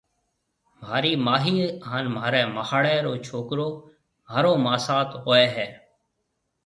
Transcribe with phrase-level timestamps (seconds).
[0.81, 1.57] مهارِي ماهِي
[1.89, 5.67] هانَ مهاريَ ماهڙيَ رو ڇوڪرو مهارو ماسات هوئيَ هيَ